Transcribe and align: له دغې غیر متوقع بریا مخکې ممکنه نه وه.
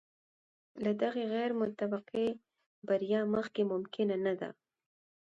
له 0.83 0.91
دغې 1.01 1.23
غیر 1.33 1.51
متوقع 1.61 2.27
بریا 2.87 3.21
مخکې 3.35 3.61
ممکنه 3.71 4.15
نه 4.25 4.33
وه. 4.39 4.49